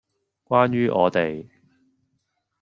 [0.47, 1.47] 關於我地